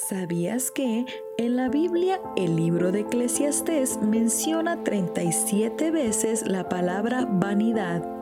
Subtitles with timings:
[0.08, 1.06] ¿Sabías que
[1.38, 8.15] en la Biblia el libro de Eclesiastés menciona 37 veces la palabra vanidad?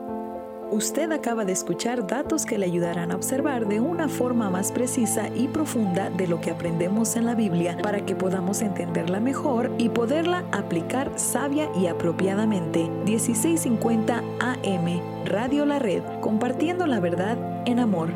[0.71, 5.29] Usted acaba de escuchar datos que le ayudarán a observar de una forma más precisa
[5.35, 9.89] y profunda de lo que aprendemos en la Biblia para que podamos entenderla mejor y
[9.89, 12.89] poderla aplicar sabia y apropiadamente.
[13.05, 17.37] 1650 AM, Radio La Red, compartiendo la verdad
[17.67, 18.09] en amor.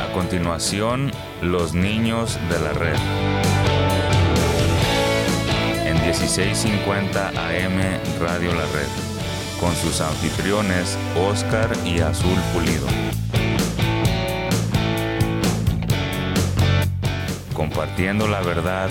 [0.00, 1.12] A continuación,
[1.42, 3.57] los niños de la red.
[5.94, 7.80] 1650 AM
[8.20, 8.88] Radio La Red,
[9.60, 12.86] con sus anfitriones Oscar y Azul Pulido.
[17.54, 18.90] Compartiendo la verdad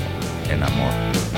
[0.50, 1.37] en amor.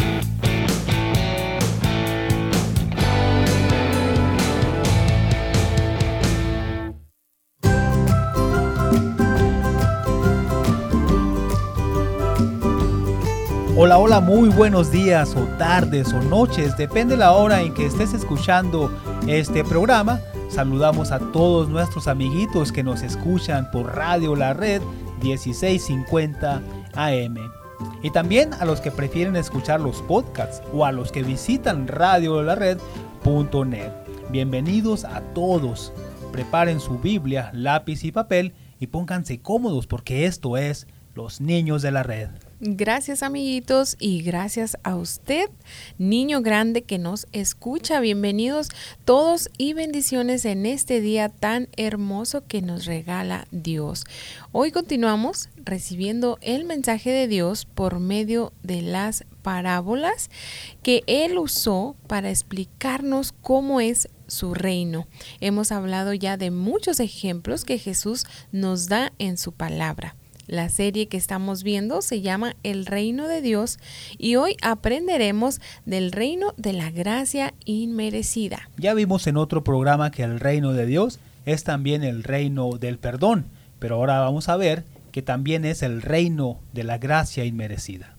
[13.90, 18.14] Hola, hola, muy buenos días o tardes o noches, depende la hora en que estés
[18.14, 18.96] escuchando
[19.28, 20.22] este programa.
[20.48, 24.84] Saludamos a todos nuestros amiguitos que nos escuchan por Radio La Red
[25.24, 26.62] 1650
[26.94, 27.38] AM.
[28.04, 33.92] Y también a los que prefieren escuchar los podcasts o a los que visitan radiolared.net.
[34.30, 35.94] Bienvenidos a todos.
[36.32, 40.86] Preparen su Biblia, lápiz y papel y pónganse cómodos porque esto es
[41.16, 42.30] Los Niños de la Red.
[42.62, 45.50] Gracias amiguitos y gracias a usted,
[45.98, 48.02] niño grande que nos escucha.
[48.02, 48.68] Bienvenidos
[49.06, 54.04] todos y bendiciones en este día tan hermoso que nos regala Dios.
[54.52, 60.30] Hoy continuamos recibiendo el mensaje de Dios por medio de las parábolas
[60.84, 65.08] que Él usó para explicarnos cómo es su reino.
[65.40, 70.18] Hemos hablado ya de muchos ejemplos que Jesús nos da en su palabra.
[70.50, 73.78] La serie que estamos viendo se llama El reino de Dios
[74.18, 78.68] y hoy aprenderemos del reino de la gracia inmerecida.
[78.76, 82.98] Ya vimos en otro programa que el reino de Dios es también el reino del
[82.98, 83.46] perdón,
[83.78, 88.16] pero ahora vamos a ver que también es el reino de la gracia inmerecida.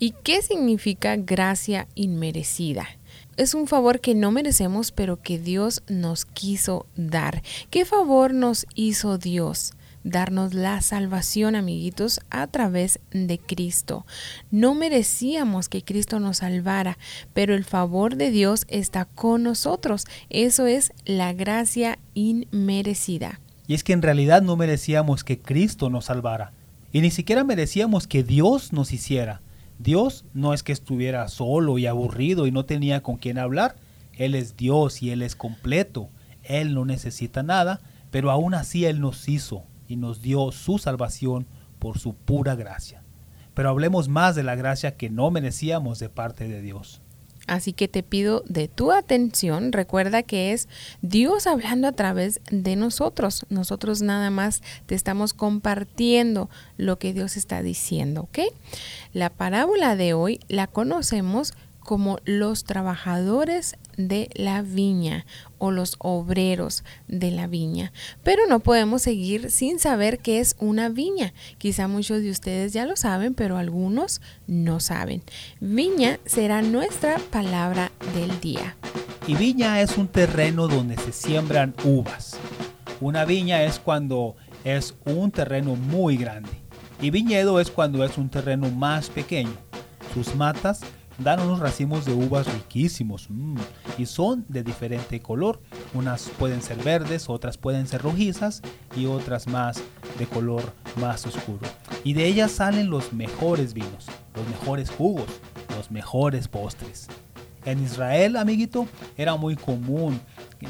[0.00, 2.88] ¿Y qué significa gracia inmerecida?
[3.36, 7.44] Es un favor que no merecemos, pero que Dios nos quiso dar.
[7.70, 9.75] ¿Qué favor nos hizo Dios?
[10.06, 14.06] Darnos la salvación, amiguitos, a través de Cristo.
[14.52, 16.96] No merecíamos que Cristo nos salvara,
[17.34, 20.06] pero el favor de Dios está con nosotros.
[20.30, 23.40] Eso es la gracia inmerecida.
[23.66, 26.52] Y es que en realidad no merecíamos que Cristo nos salvara.
[26.92, 29.42] Y ni siquiera merecíamos que Dios nos hiciera.
[29.80, 33.74] Dios no es que estuviera solo y aburrido y no tenía con quién hablar.
[34.14, 36.08] Él es Dios y Él es completo.
[36.44, 37.80] Él no necesita nada,
[38.12, 41.46] pero aún así Él nos hizo y nos dio su salvación
[41.78, 43.02] por su pura gracia.
[43.54, 47.00] Pero hablemos más de la gracia que no merecíamos de parte de Dios.
[47.46, 50.68] Así que te pido de tu atención, recuerda que es
[51.00, 53.46] Dios hablando a través de nosotros.
[53.50, 58.52] Nosotros nada más te estamos compartiendo lo que Dios está diciendo, ¿ok?
[59.12, 61.54] La parábola de hoy la conocemos
[61.86, 65.24] como los trabajadores de la viña
[65.58, 67.92] o los obreros de la viña.
[68.24, 71.32] Pero no podemos seguir sin saber qué es una viña.
[71.58, 75.22] Quizá muchos de ustedes ya lo saben, pero algunos no saben.
[75.60, 78.76] Viña será nuestra palabra del día.
[79.28, 82.36] Y viña es un terreno donde se siembran uvas.
[83.00, 86.50] Una viña es cuando es un terreno muy grande.
[87.00, 89.54] Y viñedo es cuando es un terreno más pequeño.
[90.14, 90.80] Sus matas
[91.18, 93.56] dan unos racimos de uvas riquísimos mm,
[93.98, 95.60] y son de diferente color.
[95.94, 98.62] Unas pueden ser verdes, otras pueden ser rojizas
[98.96, 99.82] y otras más
[100.18, 100.62] de color
[101.00, 101.66] más oscuro.
[102.04, 105.26] Y de ellas salen los mejores vinos, los mejores jugos,
[105.76, 107.08] los mejores postres.
[107.64, 108.86] En Israel, amiguito,
[109.16, 110.20] era muy común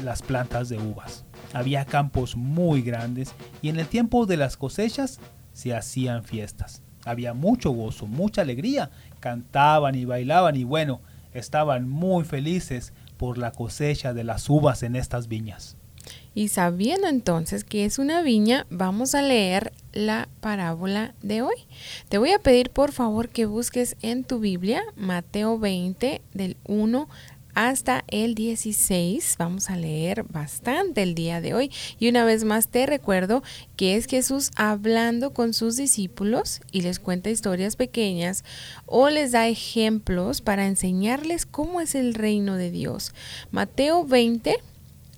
[0.03, 1.25] las plantas de uvas.
[1.53, 5.19] Había campos muy grandes y en el tiempo de las cosechas
[5.53, 6.81] se hacían fiestas.
[7.07, 11.01] Había mucho gozo, mucha alegría cantaban y bailaban y bueno,
[11.33, 15.77] estaban muy felices por la cosecha de las uvas en estas viñas.
[16.33, 21.55] Y sabiendo entonces que es una viña, vamos a leer la parábola de hoy.
[22.09, 27.09] Te voy a pedir por favor que busques en tu Biblia Mateo 20 del 1
[27.57, 29.33] hasta el 16.
[29.39, 31.71] Vamos a leer bastante el día de hoy.
[31.97, 33.41] Y una vez más te recuerdo
[33.75, 38.43] que es Jesús hablando con sus discípulos y les cuenta historias pequeñas
[38.85, 43.11] o les da ejemplos para enseñarles cómo es el reino de Dios.
[43.49, 44.57] Mateo 20,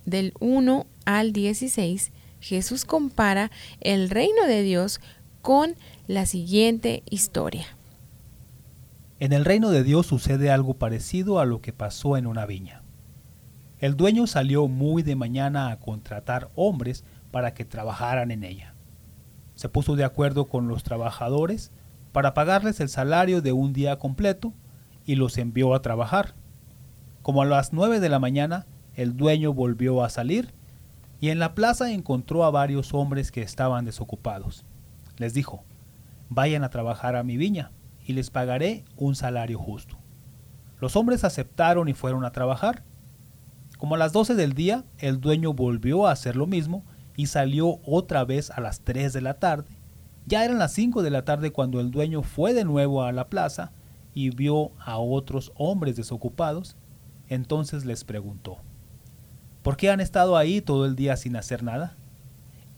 [0.06, 2.10] del 1 al 16,
[2.40, 3.50] Jesús compara
[3.82, 5.02] el reino de Dios
[5.42, 5.76] con
[6.06, 7.66] la siguiente historia.
[9.20, 12.82] En el reino de Dios sucede algo parecido a lo que pasó en una viña.
[13.78, 18.74] El dueño salió muy de mañana a contratar hombres para que trabajaran en ella.
[19.56, 21.70] Se puso de acuerdo con los trabajadores
[22.12, 24.54] para pagarles el salario de un día completo
[25.04, 26.34] y los envió a trabajar.
[27.20, 28.64] Como a las nueve de la mañana,
[28.94, 30.54] el dueño volvió a salir
[31.20, 34.64] y en la plaza encontró a varios hombres que estaban desocupados.
[35.18, 35.62] Les dijo,
[36.30, 37.70] vayan a trabajar a mi viña
[38.10, 39.96] y les pagaré un salario justo.
[40.80, 42.82] Los hombres aceptaron y fueron a trabajar.
[43.78, 46.84] Como a las 12 del día, el dueño volvió a hacer lo mismo
[47.16, 49.78] y salió otra vez a las 3 de la tarde.
[50.26, 53.28] Ya eran las 5 de la tarde cuando el dueño fue de nuevo a la
[53.28, 53.70] plaza
[54.12, 56.76] y vio a otros hombres desocupados.
[57.28, 58.58] Entonces les preguntó,
[59.62, 61.96] ¿por qué han estado ahí todo el día sin hacer nada?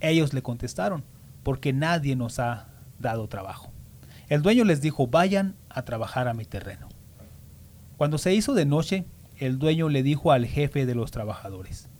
[0.00, 1.04] Ellos le contestaron,
[1.42, 2.68] porque nadie nos ha
[2.98, 3.71] dado trabajo.
[4.32, 6.88] El dueño les dijo, vayan a trabajar a mi terreno.
[7.98, 9.04] Cuando se hizo de noche,
[9.36, 11.90] el dueño le dijo al jefe de los trabajadores,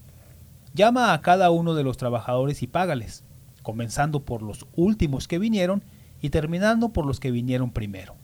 [0.73, 3.23] llama a cada uno de los trabajadores y págales,
[3.61, 5.83] comenzando por los últimos que vinieron
[6.21, 8.15] y terminando por los que vinieron primero.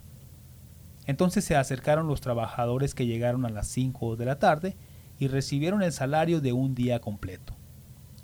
[1.05, 4.75] Entonces se acercaron los trabajadores que llegaron a las 5 de la tarde
[5.19, 7.53] y recibieron el salario de un día completo.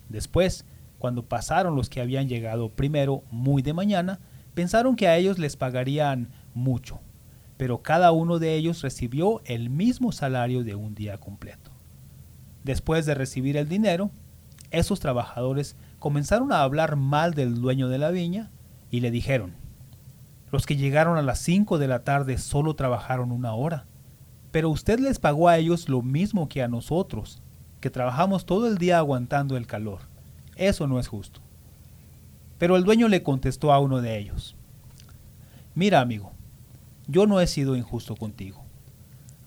[0.10, 0.66] Después,
[0.98, 4.20] cuando pasaron los que habían llegado primero muy de mañana,
[4.56, 7.02] Pensaron que a ellos les pagarían mucho,
[7.58, 11.72] pero cada uno de ellos recibió el mismo salario de un día completo.
[12.64, 14.10] Después de recibir el dinero,
[14.72, 18.50] esos trabajadores comenzaron a hablar mal del dueño de la viña
[18.90, 19.54] y le dijeron,
[20.52, 23.86] los que llegaron a las 5 de la tarde solo trabajaron una hora,
[24.52, 27.42] pero usted les pagó a ellos lo mismo que a nosotros,
[27.82, 30.00] que trabajamos todo el día aguantando el calor.
[30.56, 31.42] Eso no es justo.
[32.58, 34.56] Pero el dueño le contestó a uno de ellos,
[35.76, 36.32] Mira amigo,
[37.06, 38.64] yo no he sido injusto contigo.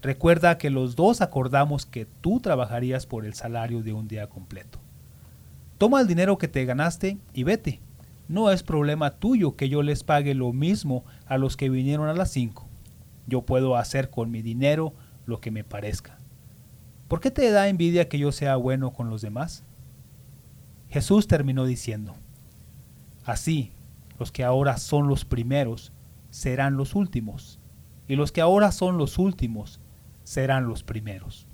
[0.02, 4.78] Recuerda que los dos acordamos que tú trabajarías por el salario de un día completo.
[5.78, 7.80] Toma el dinero que te ganaste y vete.
[8.28, 12.14] No es problema tuyo que yo les pague lo mismo a los que vinieron a
[12.14, 12.68] las cinco.
[13.26, 14.92] Yo puedo hacer con mi dinero
[15.24, 16.18] lo que me parezca.
[17.08, 19.64] ¿Por qué te da envidia que yo sea bueno con los demás?
[20.90, 22.16] Jesús terminó diciendo,
[23.28, 23.72] Así,
[24.18, 25.92] los que ahora son los primeros
[26.30, 27.60] serán los últimos,
[28.08, 29.80] y los que ahora son los últimos
[30.24, 31.46] serán los primeros.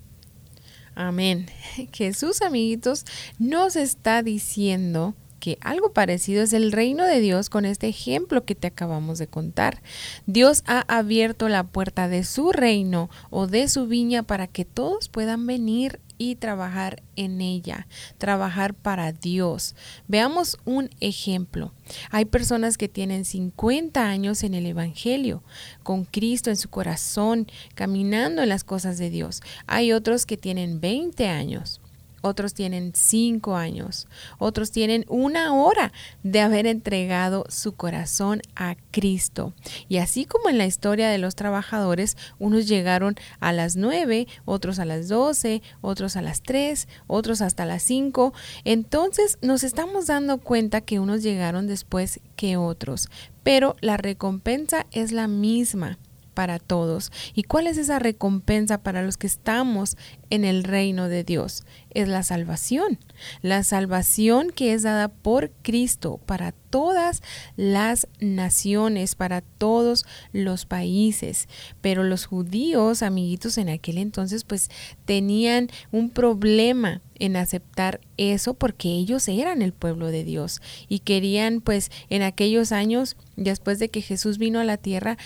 [0.94, 1.46] Amén.
[1.92, 3.04] Jesús, amiguitos,
[3.40, 5.16] nos está diciendo
[5.60, 9.82] algo parecido es el reino de Dios con este ejemplo que te acabamos de contar.
[10.26, 15.08] Dios ha abierto la puerta de su reino o de su viña para que todos
[15.08, 17.86] puedan venir y trabajar en ella,
[18.18, 19.74] trabajar para Dios.
[20.06, 21.72] Veamos un ejemplo.
[22.10, 25.42] Hay personas que tienen 50 años en el Evangelio,
[25.82, 29.42] con Cristo en su corazón, caminando en las cosas de Dios.
[29.66, 31.80] Hay otros que tienen 20 años
[32.24, 39.52] otros tienen cinco años, otros tienen una hora de haber entregado su corazón a Cristo.
[39.88, 44.78] Y así como en la historia de los trabajadores, unos llegaron a las nueve, otros
[44.78, 48.32] a las doce, otros a las tres, otros hasta las cinco,
[48.64, 53.08] entonces nos estamos dando cuenta que unos llegaron después que otros,
[53.42, 55.98] pero la recompensa es la misma
[56.34, 57.12] para todos.
[57.34, 59.96] ¿Y cuál es esa recompensa para los que estamos
[60.30, 61.64] en el reino de Dios?
[61.90, 62.98] Es la salvación.
[63.40, 67.22] La salvación que es dada por Cristo para todas
[67.56, 71.48] las naciones, para todos los países.
[71.80, 74.70] Pero los judíos, amiguitos, en aquel entonces pues
[75.04, 81.60] tenían un problema en aceptar eso porque ellos eran el pueblo de Dios y querían
[81.60, 85.16] pues en aquellos años después de que Jesús vino a la tierra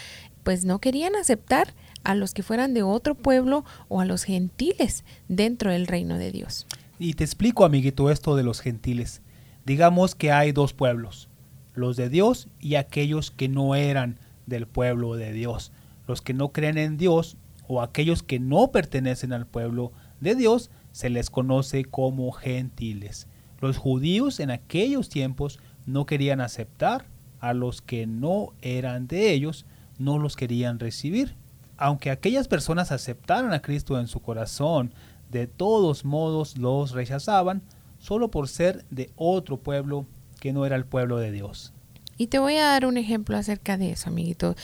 [0.48, 1.74] pues no querían aceptar
[2.04, 6.32] a los que fueran de otro pueblo o a los gentiles dentro del reino de
[6.32, 6.66] Dios.
[6.98, 9.20] Y te explico, amiguito, esto de los gentiles.
[9.66, 11.28] Digamos que hay dos pueblos,
[11.74, 15.70] los de Dios y aquellos que no eran del pueblo de Dios.
[16.06, 17.36] Los que no creen en Dios
[17.66, 23.26] o aquellos que no pertenecen al pueblo de Dios se les conoce como gentiles.
[23.60, 27.04] Los judíos en aquellos tiempos no querían aceptar
[27.38, 29.66] a los que no eran de ellos,
[29.98, 31.34] no los querían recibir.
[31.76, 34.92] Aunque aquellas personas aceptaron a Cristo en su corazón,
[35.30, 37.62] de todos modos los rechazaban
[37.98, 40.06] solo por ser de otro pueblo
[40.40, 41.72] que no era el pueblo de Dios.
[42.16, 44.56] Y te voy a dar un ejemplo acerca de eso, amiguito.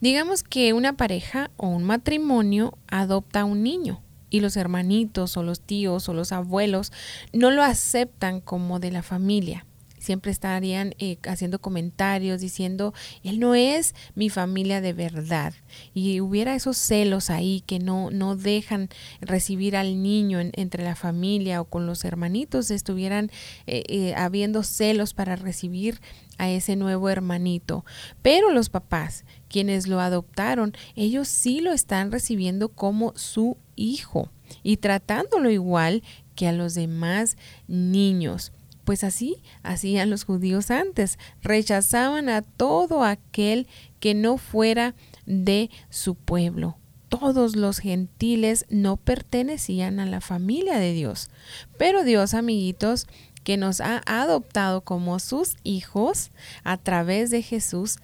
[0.00, 5.42] Digamos que una pareja o un matrimonio adopta a un niño y los hermanitos o
[5.42, 6.90] los tíos o los abuelos
[7.34, 9.66] no lo aceptan como de la familia
[10.02, 12.92] siempre estarían eh, haciendo comentarios diciendo,
[13.22, 15.54] él no es mi familia de verdad.
[15.94, 18.88] Y hubiera esos celos ahí que no, no dejan
[19.20, 23.30] recibir al niño entre la familia o con los hermanitos, estuvieran
[23.66, 26.00] eh, eh, habiendo celos para recibir
[26.36, 27.84] a ese nuevo hermanito.
[28.22, 34.30] Pero los papás, quienes lo adoptaron, ellos sí lo están recibiendo como su hijo
[34.64, 36.02] y tratándolo igual
[36.34, 37.36] que a los demás
[37.68, 38.52] niños.
[38.84, 43.68] Pues así hacían los judíos antes, rechazaban a todo aquel
[44.00, 44.94] que no fuera
[45.26, 46.76] de su pueblo.
[47.08, 51.30] Todos los gentiles no pertenecían a la familia de Dios.
[51.78, 53.06] Pero Dios, amiguitos,
[53.44, 56.30] que nos ha adoptado como sus hijos
[56.64, 57.98] a través de Jesús,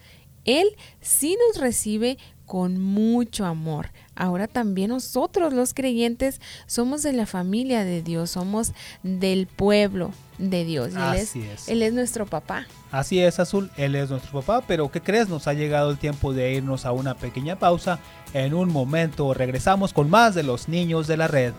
[0.44, 0.68] Él
[1.00, 2.18] sí nos recibe
[2.48, 3.90] con mucho amor.
[4.16, 8.72] Ahora también nosotros los creyentes somos de la familia de Dios, somos
[9.04, 10.94] del pueblo de Dios.
[10.94, 12.66] él, es, él es nuestro papá.
[12.90, 15.28] Así es, Azul, Él es nuestro papá, pero ¿qué crees?
[15.28, 18.00] Nos ha llegado el tiempo de irnos a una pequeña pausa.
[18.32, 21.52] En un momento regresamos con más de los niños de la red.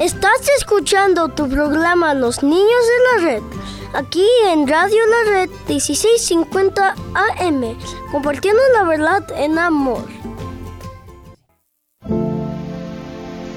[0.00, 3.57] Estás escuchando tu programa Los Niños de la Red
[3.94, 7.76] aquí en Radio La Red 1650 AM,
[8.10, 10.04] compartiendo la verdad en amor.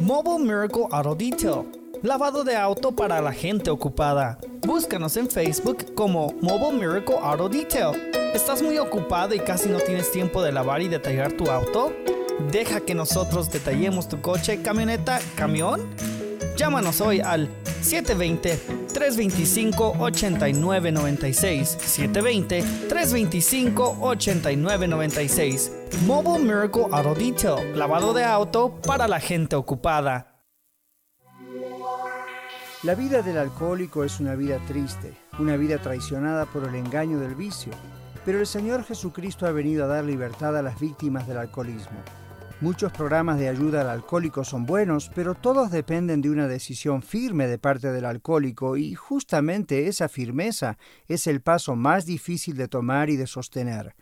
[0.00, 1.66] Mobile Miracle Auto Detail.
[2.02, 4.38] Lavado de auto para la gente ocupada.
[4.66, 8.10] Búscanos en Facebook como Mobile Miracle Auto Detail.
[8.32, 11.92] ¿Estás muy ocupado y casi no tienes tiempo de lavar y detallar tu auto?
[12.50, 15.82] Deja que nosotros detallemos tu coche, camioneta, camión.
[16.56, 17.50] Llámanos hoy al
[19.00, 21.78] 720-325-8996.
[22.88, 25.70] 720-325-8996.
[26.06, 27.76] Mobile Miracle Auto Detail.
[27.76, 30.26] Lavado de auto para la gente ocupada.
[32.82, 37.34] La vida del alcohólico es una vida triste, una vida traicionada por el engaño del
[37.34, 37.74] vicio.
[38.24, 41.98] Pero el Señor Jesucristo ha venido a dar libertad a las víctimas del alcoholismo.
[42.62, 47.46] Muchos programas de ayuda al alcohólico son buenos, pero todos dependen de una decisión firme
[47.46, 50.76] de parte del alcohólico y justamente esa firmeza
[51.08, 53.94] es el paso más difícil de tomar y de sostener.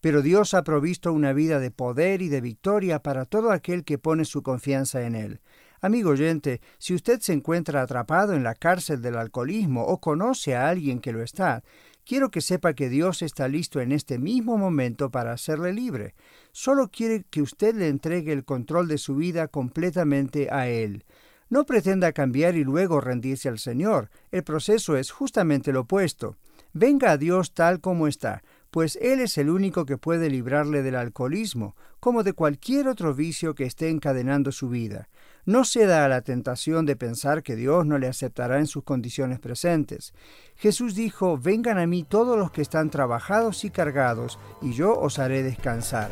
[0.00, 3.98] Pero Dios ha provisto una vida de poder y de victoria para todo aquel que
[3.98, 5.40] pone su confianza en Él.
[5.82, 10.70] Amigo oyente, si usted se encuentra atrapado en la cárcel del alcoholismo o conoce a
[10.70, 11.62] alguien que lo está,
[12.06, 16.14] quiero que sepa que Dios está listo en este mismo momento para hacerle libre.
[16.52, 21.04] Solo quiere que usted le entregue el control de su vida completamente a Él.
[21.50, 24.10] No pretenda cambiar y luego rendirse al Señor.
[24.30, 26.36] El proceso es justamente lo opuesto.
[26.72, 30.96] Venga a Dios tal como está, pues Él es el único que puede librarle del
[30.96, 35.08] alcoholismo, como de cualquier otro vicio que esté encadenando su vida.
[35.46, 39.38] No ceda a la tentación de pensar que Dios no le aceptará en sus condiciones
[39.38, 40.12] presentes.
[40.56, 45.20] Jesús dijo, Vengan a mí todos los que están trabajados y cargados, y yo os
[45.20, 46.10] haré descansar.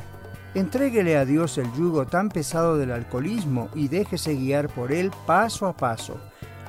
[0.55, 5.67] Entréguele a Dios el yugo tan pesado del alcoholismo y déjese guiar por él paso
[5.67, 6.17] a paso.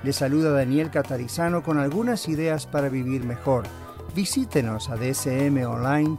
[0.04, 3.66] Le saluda Daniel Catarizano con algunas ideas para vivir mejor.
[4.16, 6.16] Visítenos a dsmonline.org.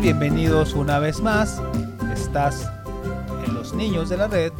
[0.00, 1.60] Bienvenidos una vez más.
[2.12, 2.70] Estás
[3.46, 4.52] en Los Niños de la Red.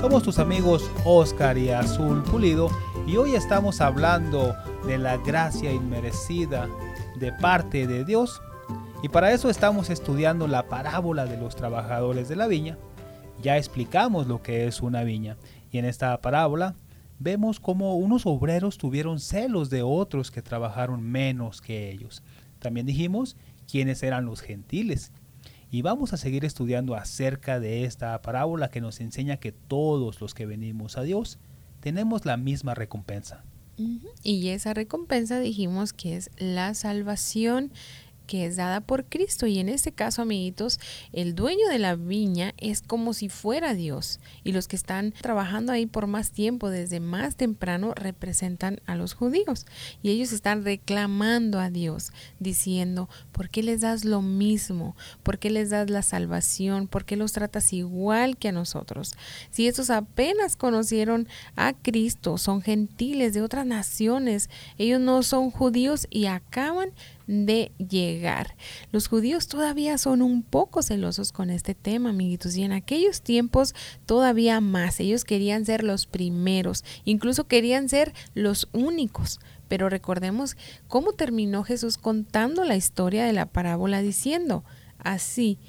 [0.00, 2.70] Somos tus amigos Oscar y Azul Pulido
[3.06, 6.68] y hoy estamos hablando de la gracia inmerecida
[7.16, 8.42] de parte de Dios.
[9.00, 12.76] Y para eso estamos estudiando la parábola de los trabajadores de la viña.
[13.40, 15.36] Ya explicamos lo que es una viña
[15.70, 16.74] y en esta parábola
[17.20, 22.24] vemos cómo unos obreros tuvieron celos de otros que trabajaron menos que ellos.
[22.58, 23.36] También dijimos
[23.70, 25.12] quiénes eran los gentiles.
[25.70, 30.34] Y vamos a seguir estudiando acerca de esta parábola que nos enseña que todos los
[30.34, 31.38] que venimos a Dios
[31.80, 33.44] tenemos la misma recompensa.
[34.22, 37.72] Y esa recompensa dijimos que es la salvación
[38.30, 39.48] que es dada por Cristo.
[39.48, 40.78] Y en este caso, amiguitos,
[41.12, 44.20] el dueño de la viña es como si fuera Dios.
[44.44, 49.14] Y los que están trabajando ahí por más tiempo, desde más temprano, representan a los
[49.14, 49.66] judíos.
[50.00, 54.94] Y ellos están reclamando a Dios, diciendo, ¿por qué les das lo mismo?
[55.24, 56.86] ¿Por qué les das la salvación?
[56.86, 59.16] ¿Por qué los tratas igual que a nosotros?
[59.50, 66.06] Si estos apenas conocieron a Cristo, son gentiles de otras naciones, ellos no son judíos
[66.10, 66.92] y acaban
[67.30, 68.56] de llegar.
[68.90, 73.72] Los judíos todavía son un poco celosos con este tema, amiguitos, y en aquellos tiempos
[74.04, 74.98] todavía más.
[74.98, 79.38] Ellos querían ser los primeros, incluso querían ser los únicos.
[79.68, 80.56] Pero recordemos
[80.88, 84.64] cómo terminó Jesús contando la historia de la parábola diciendo,
[84.98, 85.60] así,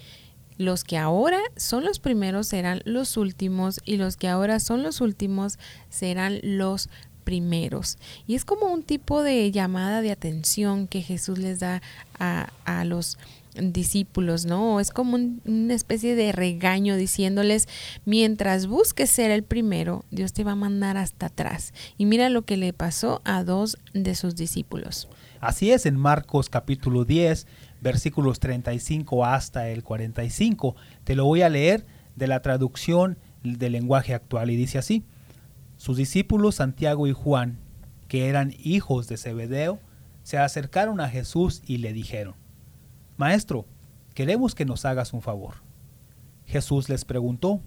[0.57, 4.99] los que ahora son los primeros serán los últimos y los que ahora son los
[4.99, 6.89] últimos serán los
[7.23, 7.97] primeros.
[8.27, 11.81] Y es como un tipo de llamada de atención que Jesús les da
[12.19, 13.17] a, a los
[13.55, 14.79] discípulos, ¿no?
[14.79, 17.67] Es como una especie de regaño diciéndoles,
[18.05, 21.73] mientras busques ser el primero, Dios te va a mandar hasta atrás.
[21.97, 25.09] Y mira lo que le pasó a dos de sus discípulos.
[25.39, 27.47] Así es en Marcos capítulo 10,
[27.81, 30.75] versículos 35 hasta el 45.
[31.03, 35.03] Te lo voy a leer de la traducción del lenguaje actual y dice así.
[35.81, 37.57] Sus discípulos Santiago y Juan,
[38.07, 39.79] que eran hijos de Zebedeo,
[40.21, 42.35] se acercaron a Jesús y le dijeron,
[43.17, 43.65] Maestro,
[44.13, 45.55] queremos que nos hagas un favor.
[46.45, 47.61] Jesús les preguntó,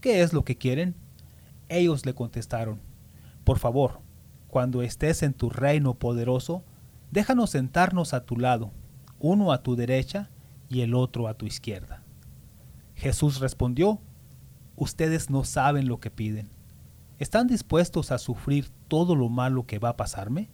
[0.00, 0.96] ¿qué es lo que quieren?
[1.68, 2.80] Ellos le contestaron,
[3.44, 4.00] Por favor,
[4.48, 6.64] cuando estés en tu reino poderoso,
[7.12, 8.72] déjanos sentarnos a tu lado,
[9.20, 10.30] uno a tu derecha
[10.68, 12.02] y el otro a tu izquierda.
[12.96, 14.00] Jesús respondió,
[14.74, 16.50] Ustedes no saben lo que piden.
[17.22, 20.50] ¿Están dispuestos a sufrir todo lo malo que va a pasarme?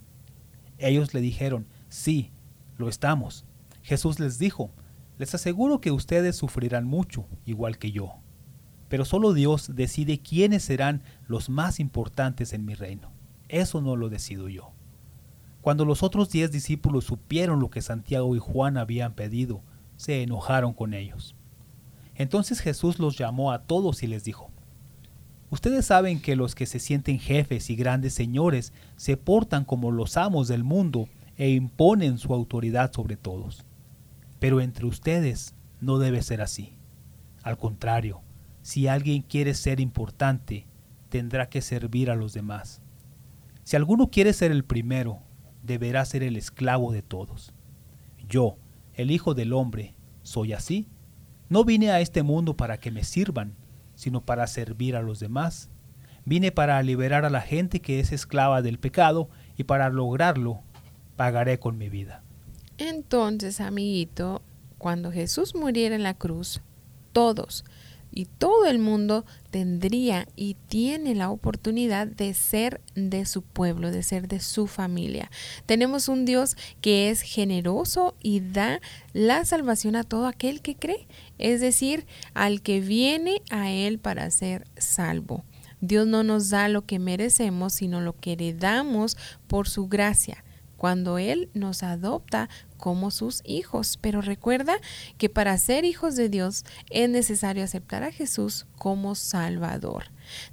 [0.76, 2.31] Ellos le dijeron, sí,
[2.76, 3.46] lo estamos.
[3.83, 4.70] Jesús les dijo,
[5.16, 8.16] les aseguro que ustedes sufrirán mucho, igual que yo.
[8.90, 13.12] Pero solo Dios decide quiénes serán los más importantes en mi reino.
[13.48, 14.72] Eso no lo decido yo.
[15.62, 19.62] Cuando los otros diez discípulos supieron lo que Santiago y Juan habían pedido,
[19.96, 21.35] se enojaron con ellos.
[22.14, 24.50] Entonces Jesús los llamó a todos y les dijo,
[25.50, 30.16] Ustedes saben que los que se sienten jefes y grandes señores se portan como los
[30.16, 33.64] amos del mundo e imponen su autoridad sobre todos.
[34.38, 36.74] Pero entre ustedes no debe ser así.
[37.42, 38.20] Al contrario,
[38.62, 40.66] si alguien quiere ser importante,
[41.08, 42.82] tendrá que servir a los demás.
[43.64, 45.22] Si alguno quiere ser el primero,
[45.62, 47.54] deberá ser el esclavo de todos.
[48.28, 48.58] Yo,
[48.94, 50.88] el Hijo del Hombre, soy así.
[51.48, 53.54] No vine a este mundo para que me sirvan,
[53.98, 55.70] sino para servir a los demás.
[56.24, 60.61] Vine para liberar a la gente que es esclava del pecado y para lograrlo
[61.16, 62.22] pagaré con mi vida.
[62.78, 64.40] Entonces, amiguito,
[64.78, 66.61] cuando Jesús muriera en la cruz,
[67.12, 67.64] todos
[68.11, 74.03] y todo el mundo tendría y tiene la oportunidad de ser de su pueblo, de
[74.03, 75.31] ser de su familia.
[75.66, 78.81] Tenemos un Dios que es generoso y da
[79.12, 81.07] la salvación a todo aquel que cree,
[81.38, 85.44] es decir, al que viene a Él para ser salvo.
[85.81, 89.16] Dios no nos da lo que merecemos, sino lo que heredamos
[89.47, 90.44] por su gracia
[90.78, 93.98] cuando Él nos adopta como sus hijos.
[94.00, 94.78] Pero recuerda
[95.18, 100.04] que para ser hijos de Dios es necesario aceptar a Jesús como Salvador.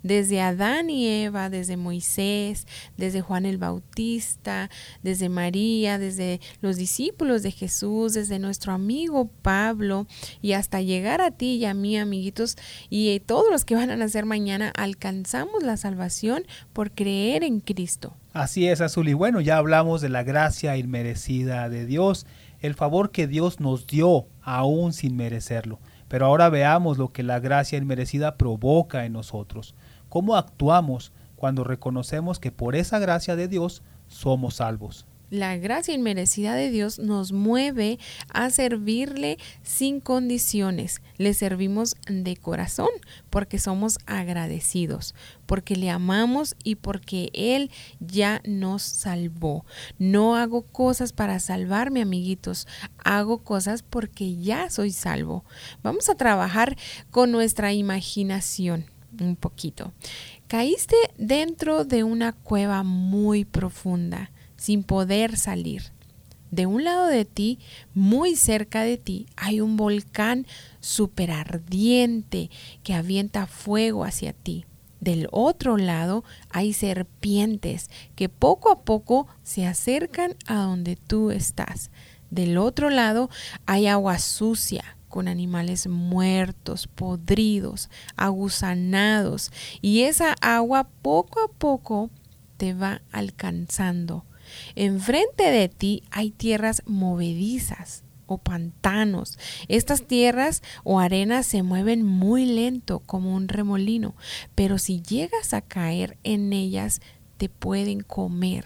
[0.03, 2.65] Desde Adán y Eva, desde Moisés,
[2.97, 4.69] desde Juan el Bautista,
[5.03, 10.07] desde María, desde los discípulos de Jesús, desde nuestro amigo Pablo
[10.41, 12.55] y hasta llegar a ti y a mí, amiguitos,
[12.89, 18.15] y todos los que van a nacer mañana, alcanzamos la salvación por creer en Cristo.
[18.35, 19.07] Así es, Azul.
[19.07, 22.27] Y bueno, ya hablamos de la gracia inmerecida de Dios,
[22.59, 25.79] el favor que Dios nos dio aún sin merecerlo.
[26.09, 29.73] Pero ahora veamos lo que la gracia inmerecida provoca en nosotros.
[30.09, 35.07] ¿Cómo actuamos cuando reconocemos que por esa gracia de Dios somos salvos?
[35.35, 41.01] La gracia inmerecida de Dios nos mueve a servirle sin condiciones.
[41.17, 42.89] Le servimos de corazón
[43.29, 49.65] porque somos agradecidos, porque le amamos y porque Él ya nos salvó.
[49.97, 52.67] No hago cosas para salvarme, amiguitos.
[53.03, 55.45] Hago cosas porque ya soy salvo.
[55.83, 56.77] Vamos a trabajar
[57.11, 58.85] con nuestra imaginación
[59.19, 59.93] un poquito.
[60.47, 64.31] Caíste dentro de una cueva muy profunda
[64.65, 65.91] sin poder salir.
[66.49, 67.59] De un lado de ti,
[67.93, 70.47] muy cerca de ti, hay un volcán
[70.79, 72.49] súper ardiente
[72.81, 74.65] que avienta fuego hacia ti.
[74.99, 81.91] Del otro lado hay serpientes que poco a poco se acercan a donde tú estás.
[82.31, 83.29] Del otro lado
[83.67, 89.51] hay agua sucia con animales muertos, podridos, agusanados.
[89.79, 92.09] Y esa agua poco a poco
[92.57, 94.25] te va alcanzando
[94.75, 99.37] Enfrente de ti hay tierras movedizas o pantanos.
[99.67, 104.15] Estas tierras o arenas se mueven muy lento como un remolino,
[104.55, 107.01] pero si llegas a caer en ellas
[107.37, 108.65] te pueden comer.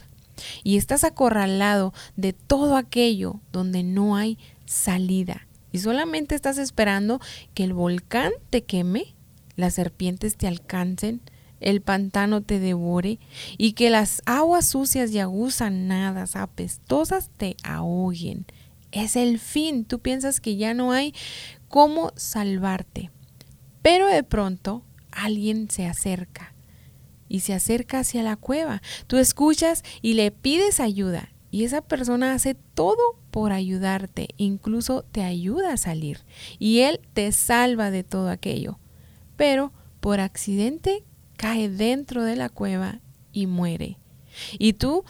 [0.64, 5.48] Y estás acorralado de todo aquello donde no hay salida.
[5.72, 7.20] Y solamente estás esperando
[7.54, 9.16] que el volcán te queme,
[9.56, 11.22] las serpientes te alcancen,
[11.60, 13.20] el pantano te devore
[13.58, 18.46] y que las aguas sucias y aguzanadas, apestosas, te ahoguen.
[18.92, 19.86] Es el fin.
[19.86, 21.14] Tú piensas que ya no hay
[21.68, 23.12] cómo salvarte.
[23.82, 26.54] Pero de pronto alguien se acerca
[27.28, 28.82] y se acerca hacia la cueva.
[29.08, 35.24] Tú escuchas y le pides ayuda y esa persona hace todo por ayudarte, incluso te
[35.24, 36.20] ayuda a salir
[36.58, 38.80] y él te salva de todo aquello.
[39.36, 41.04] Pero por accidente
[41.40, 43.00] cae dentro de la cueva
[43.32, 43.98] y muere.
[44.58, 45.06] Y tú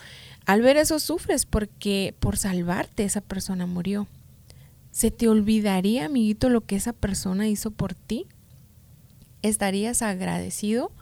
[0.46, 4.06] al ver eso sufres porque por salvarte esa persona murió.
[4.92, 8.26] ¿Se te olvidaría, amiguito, lo que esa persona hizo por ti?
[9.42, 10.92] ¿Estarías agradecido?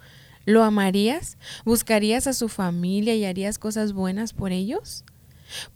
[0.45, 1.37] ¿Lo amarías?
[1.63, 5.03] ¿Buscarías a su familia y harías cosas buenas por ellos?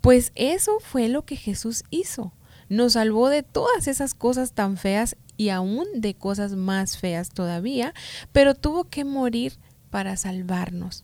[0.01, 2.33] Pues eso fue lo que Jesús hizo.
[2.69, 7.93] Nos salvó de todas esas cosas tan feas y aún de cosas más feas todavía,
[8.31, 9.53] pero tuvo que morir
[9.89, 11.03] para salvarnos.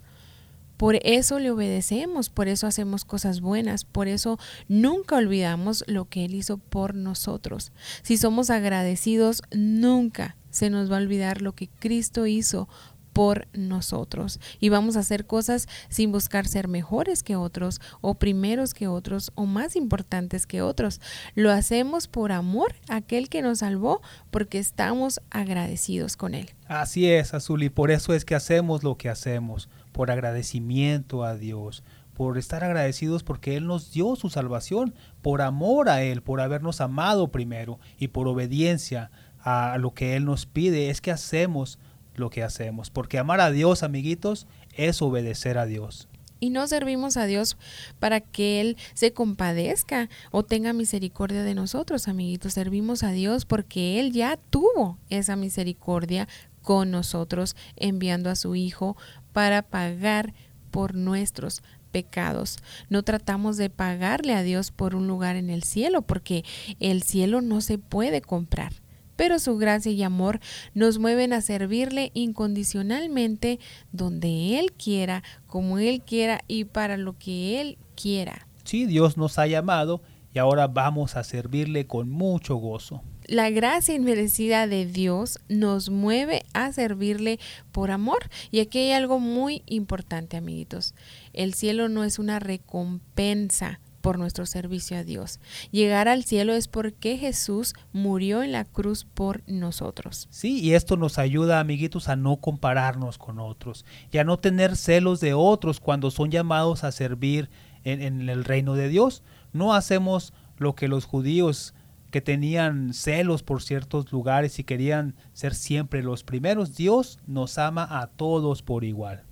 [0.78, 4.40] Por eso le obedecemos, por eso hacemos cosas buenas, por eso
[4.70, 7.74] nunca olvidamos lo que Él hizo por nosotros.
[8.02, 12.70] Si somos agradecidos, nunca se nos va a olvidar lo que Cristo hizo
[13.14, 18.74] por nosotros y vamos a hacer cosas sin buscar ser mejores que otros o primeros
[18.74, 21.02] que otros o más importantes que otros.
[21.36, 26.52] Lo hacemos por amor a aquel que nos salvó porque estamos agradecidos con él.
[26.68, 31.36] Así es, Azul, y por eso es que hacemos lo que hacemos, por agradecimiento a
[31.36, 36.42] Dios, por estar agradecidos porque Él nos dio su salvación, por amor a Él, por
[36.42, 40.90] habernos amado primero y por obediencia a lo que Él nos pide.
[40.90, 41.80] Es que hacemos
[42.20, 42.90] lo que hacemos.
[42.90, 46.08] Porque amar a Dios, amiguitos, es obedecer a Dios.
[46.42, 47.58] Y no servimos a Dios
[48.00, 52.54] para que Él se compadezca o tenga misericordia de nosotros, amiguitos.
[52.54, 56.28] Servimos a Dios porque Él ya tuvo esa misericordia
[56.62, 58.96] con nosotros, enviando a su Hijo
[59.34, 60.34] para pagar
[60.72, 62.58] por nuestros pecados.
[62.90, 66.46] No tratamos de pagarle a Dios por un lugar en el cielo, porque
[66.80, 68.74] el cielo no se puede comprar
[69.20, 70.40] pero su gracia y amor
[70.74, 73.60] nos mueven a servirle incondicionalmente
[73.92, 78.48] donde Él quiera, como Él quiera y para lo que Él quiera.
[78.64, 80.02] Sí, Dios nos ha llamado
[80.34, 83.04] y ahora vamos a servirle con mucho gozo.
[83.26, 87.40] La gracia inmerecida de Dios nos mueve a servirle
[87.74, 88.30] por amor.
[88.52, 90.96] Y aquí hay algo muy importante, amiguitos.
[91.34, 95.40] El cielo no es una recompensa por nuestro servicio a Dios.
[95.72, 100.28] Llegar al cielo es porque Jesús murió en la cruz por nosotros.
[100.30, 104.76] Sí, y esto nos ayuda, amiguitos, a no compararnos con otros y a no tener
[104.76, 107.50] celos de otros cuando son llamados a servir
[107.84, 109.24] en, en el reino de Dios.
[109.54, 111.74] No hacemos lo que los judíos
[112.12, 116.76] que tenían celos por ciertos lugares y querían ser siempre los primeros.
[116.76, 119.24] Dios nos ama a todos por igual.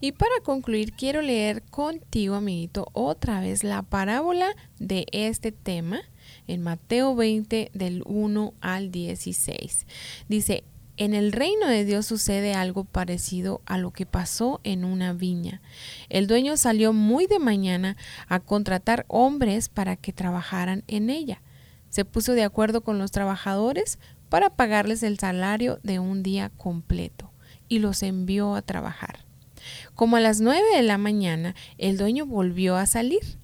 [0.00, 6.00] Y para concluir, quiero leer contigo, amiguito, otra vez la parábola de este tema
[6.46, 9.86] en Mateo 20 del 1 al 16.
[10.28, 10.64] Dice,
[10.98, 15.60] en el reino de Dios sucede algo parecido a lo que pasó en una viña.
[16.08, 21.42] El dueño salió muy de mañana a contratar hombres para que trabajaran en ella.
[21.90, 23.98] Se puso de acuerdo con los trabajadores
[24.30, 27.30] para pagarles el salario de un día completo
[27.68, 29.25] y los envió a trabajar.
[29.94, 33.38] Como a las nueve de la mañana, el dueño volvió a salir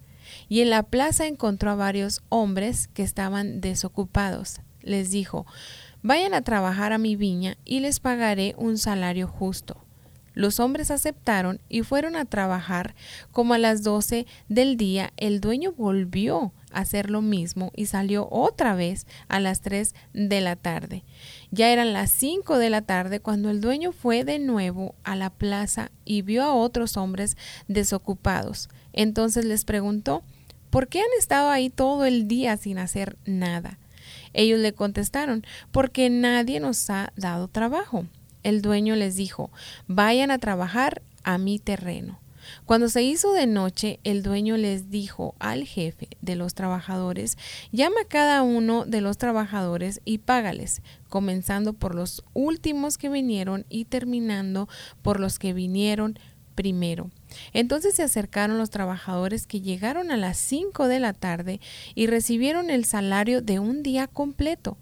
[0.48, 4.60] y en la plaza encontró a varios hombres que estaban desocupados.
[4.80, 5.46] Les dijo,
[6.02, 9.84] vayan a trabajar a mi viña y les pagaré un salario justo.
[10.34, 12.94] Los hombres aceptaron y fueron a trabajar.
[13.32, 18.28] Como a las doce del día, el dueño volvió a hacer lo mismo y salió
[18.30, 21.04] otra vez a las tres de la tarde.
[21.50, 25.30] Ya eran las cinco de la tarde cuando el dueño fue de nuevo a la
[25.30, 27.36] plaza y vio a otros hombres
[27.68, 28.68] desocupados.
[28.92, 30.22] Entonces les preguntó,
[30.70, 33.78] ¿por qué han estado ahí todo el día sin hacer nada?
[34.32, 38.06] Ellos le contestaron, porque nadie nos ha dado trabajo.
[38.42, 39.50] El dueño les dijo,
[39.86, 42.18] vayan a trabajar a mi terreno.
[42.64, 47.38] Cuando se hizo de noche, el dueño les dijo al jefe de los trabajadores,
[47.70, 53.64] llama a cada uno de los trabajadores y págales, comenzando por los últimos que vinieron
[53.68, 54.68] y terminando
[55.02, 56.18] por los que vinieron
[56.54, 57.10] primero.
[57.52, 61.60] Entonces se acercaron los trabajadores que llegaron a las cinco de la tarde
[61.94, 64.76] y recibieron el salario de un día completo.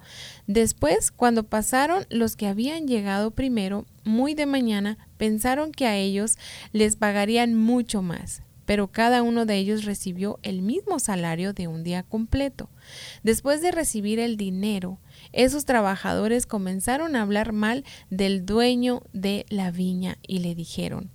[0.47, 6.39] Después, cuando pasaron los que habían llegado primero, muy de mañana, pensaron que a ellos
[6.73, 11.83] les pagarían mucho más, pero cada uno de ellos recibió el mismo salario de un
[11.83, 12.69] día completo.
[13.23, 14.99] Después de recibir el dinero,
[15.33, 21.11] esos trabajadores comenzaron a hablar mal del dueño de la viña y le dijeron,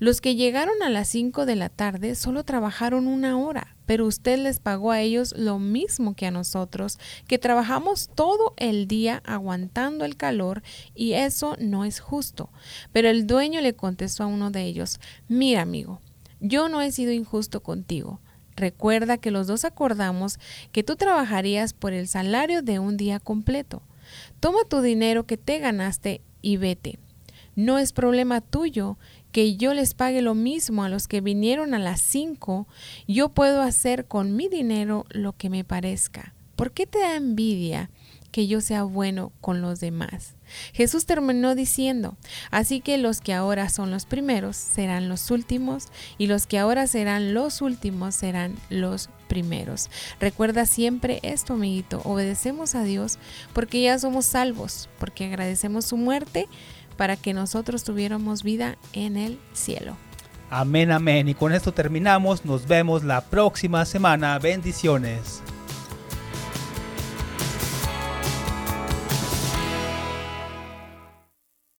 [0.00, 4.38] los que llegaron a las 5 de la tarde solo trabajaron una hora, pero usted
[4.38, 10.06] les pagó a ellos lo mismo que a nosotros, que trabajamos todo el día aguantando
[10.06, 10.62] el calor
[10.94, 12.48] y eso no es justo.
[12.92, 16.00] Pero el dueño le contestó a uno de ellos, mira amigo,
[16.40, 18.20] yo no he sido injusto contigo.
[18.56, 20.38] Recuerda que los dos acordamos
[20.72, 23.82] que tú trabajarías por el salario de un día completo.
[24.40, 26.98] Toma tu dinero que te ganaste y vete.
[27.56, 28.96] No es problema tuyo
[29.32, 32.66] que yo les pague lo mismo a los que vinieron a las cinco,
[33.06, 36.34] yo puedo hacer con mi dinero lo que me parezca.
[36.56, 37.90] ¿Por qué te da envidia
[38.32, 40.34] que yo sea bueno con los demás?
[40.72, 42.16] Jesús terminó diciendo,
[42.50, 45.86] así que los que ahora son los primeros serán los últimos
[46.18, 49.90] y los que ahora serán los últimos serán los primeros.
[50.18, 53.18] Recuerda siempre esto, amiguito, obedecemos a Dios
[53.52, 56.48] porque ya somos salvos, porque agradecemos su muerte
[57.00, 59.96] para que nosotros tuviéramos vida en el cielo.
[60.50, 61.30] Amén, amén.
[61.30, 62.44] Y con esto terminamos.
[62.44, 64.38] Nos vemos la próxima semana.
[64.38, 65.42] Bendiciones.